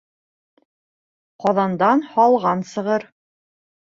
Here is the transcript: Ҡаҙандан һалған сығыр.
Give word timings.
Ҡаҙандан 1.45 2.03
һалған 2.15 2.67
сығыр. 2.75 3.07